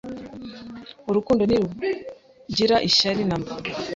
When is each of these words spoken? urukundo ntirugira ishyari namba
urukundo 1.09 1.41
ntirugira 1.45 2.75
ishyari 2.89 3.21
namba 3.29 3.51